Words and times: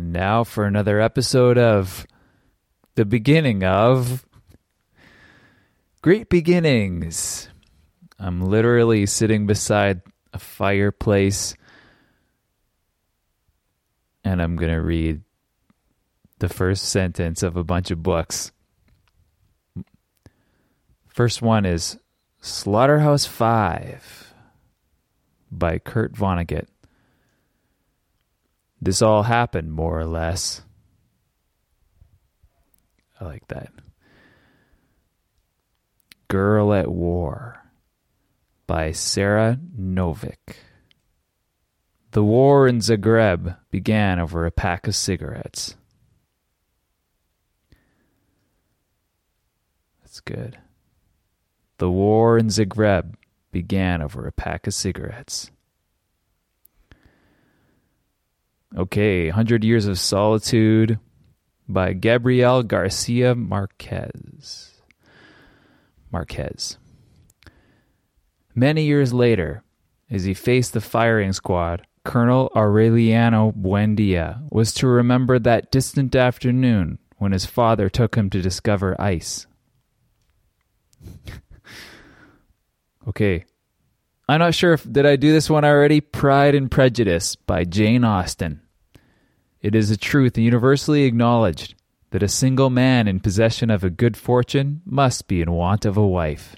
And 0.00 0.14
now 0.14 0.44
for 0.44 0.64
another 0.64 0.98
episode 0.98 1.58
of 1.58 2.06
the 2.94 3.04
beginning 3.04 3.64
of 3.64 4.24
Great 6.00 6.30
Beginnings. 6.30 7.50
I'm 8.18 8.40
literally 8.40 9.04
sitting 9.04 9.46
beside 9.46 10.00
a 10.32 10.38
fireplace 10.38 11.54
and 14.24 14.40
I'm 14.40 14.56
going 14.56 14.72
to 14.72 14.80
read 14.80 15.20
the 16.38 16.48
first 16.48 16.84
sentence 16.86 17.42
of 17.42 17.58
a 17.58 17.62
bunch 17.62 17.90
of 17.90 18.02
books. 18.02 18.52
First 21.08 21.42
one 21.42 21.66
is 21.66 21.98
Slaughterhouse 22.40 23.26
Five 23.26 24.32
by 25.52 25.78
Kurt 25.78 26.14
Vonnegut. 26.14 26.68
This 28.80 29.02
all 29.02 29.22
happened 29.22 29.72
more 29.72 29.98
or 29.98 30.06
less. 30.06 30.62
I 33.20 33.24
like 33.24 33.46
that. 33.48 33.70
Girl 36.28 36.72
at 36.72 36.90
War 36.90 37.62
by 38.66 38.92
Sara 38.92 39.58
Novic. 39.78 40.56
The 42.12 42.24
war 42.24 42.66
in 42.66 42.78
Zagreb 42.78 43.56
began 43.70 44.18
over 44.18 44.46
a 44.46 44.50
pack 44.50 44.88
of 44.88 44.96
cigarettes. 44.96 45.76
That's 50.00 50.20
good. 50.20 50.58
The 51.78 51.90
war 51.90 52.38
in 52.38 52.46
Zagreb 52.46 53.14
began 53.52 54.02
over 54.02 54.26
a 54.26 54.32
pack 54.32 54.66
of 54.66 54.74
cigarettes. 54.74 55.50
Okay, 58.80 59.26
100 59.26 59.62
Years 59.62 59.84
of 59.84 59.98
Solitude 59.98 60.98
by 61.68 61.92
Gabriel 61.92 62.62
Garcia 62.62 63.34
Marquez. 63.34 64.70
Marquez. 66.10 66.78
Many 68.54 68.84
years 68.84 69.12
later, 69.12 69.62
as 70.10 70.24
he 70.24 70.32
faced 70.32 70.72
the 70.72 70.80
firing 70.80 71.34
squad, 71.34 71.86
Colonel 72.06 72.50
Aureliano 72.56 73.52
Buendia 73.54 74.50
was 74.50 74.72
to 74.72 74.86
remember 74.86 75.38
that 75.38 75.70
distant 75.70 76.16
afternoon 76.16 76.98
when 77.18 77.32
his 77.32 77.44
father 77.44 77.90
took 77.90 78.14
him 78.14 78.30
to 78.30 78.40
discover 78.40 78.98
ice. 78.98 79.46
okay. 83.08 83.44
I'm 84.26 84.38
not 84.38 84.54
sure 84.54 84.72
if 84.72 84.90
did 84.90 85.04
I 85.04 85.16
do 85.16 85.32
this 85.32 85.50
one 85.50 85.66
already? 85.66 86.00
Pride 86.00 86.54
and 86.54 86.70
Prejudice 86.70 87.36
by 87.36 87.64
Jane 87.64 88.04
Austen. 88.04 88.62
It 89.62 89.74
is 89.74 89.90
a 89.90 89.96
truth 89.96 90.38
universally 90.38 91.04
acknowledged 91.04 91.74
that 92.10 92.22
a 92.22 92.28
single 92.28 92.70
man 92.70 93.06
in 93.06 93.20
possession 93.20 93.70
of 93.70 93.84
a 93.84 93.90
good 93.90 94.16
fortune 94.16 94.82
must 94.84 95.28
be 95.28 95.40
in 95.40 95.50
want 95.52 95.84
of 95.84 95.96
a 95.96 96.06
wife. 96.06 96.56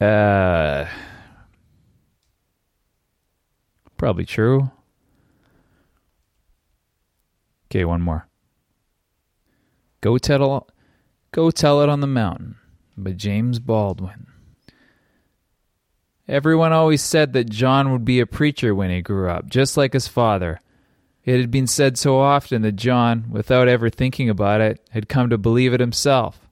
Uh 0.00 0.86
Probably 3.96 4.26
true. 4.26 4.70
Okay, 7.70 7.84
one 7.84 8.02
more. 8.02 8.28
Go 10.02 10.18
tell 10.18 10.68
Go 11.32 11.50
Tell 11.50 11.82
It 11.82 11.88
on 11.88 12.00
the 12.00 12.06
Mountain 12.06 12.56
by 12.96 13.12
James 13.12 13.58
Baldwin. 13.58 14.26
Everyone 16.28 16.72
always 16.72 17.02
said 17.02 17.32
that 17.34 17.50
John 17.50 17.92
would 17.92 18.04
be 18.04 18.18
a 18.18 18.26
preacher 18.26 18.74
when 18.74 18.90
he 18.90 19.00
grew 19.00 19.28
up, 19.30 19.48
just 19.48 19.76
like 19.76 19.92
his 19.92 20.08
father. 20.08 20.60
It 21.24 21.40
had 21.40 21.50
been 21.50 21.66
said 21.66 21.98
so 21.98 22.18
often 22.20 22.62
that 22.62 22.76
John, 22.76 23.26
without 23.30 23.68
ever 23.68 23.90
thinking 23.90 24.28
about 24.28 24.60
it, 24.60 24.80
had 24.90 25.08
come 25.08 25.30
to 25.30 25.38
believe 25.38 25.72
it 25.72 25.80
himself. 25.80 26.45